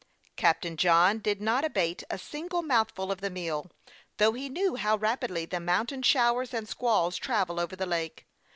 [0.35, 3.69] Captain John did not abate a single mouthful of the meal,
[4.17, 8.25] though he knew how rapidly the mountain showers and squalls travel over the lake.